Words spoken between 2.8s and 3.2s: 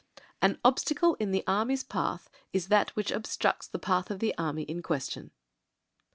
which